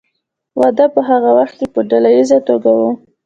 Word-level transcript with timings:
واده 0.59 0.85
په 0.93 0.99
هغه 1.09 1.29
وخت 1.37 1.55
کې 1.59 1.67
په 1.73 1.79
ډله 1.89 2.09
ایزه 2.17 2.39
توګه 2.47 2.69
و. 2.79 2.81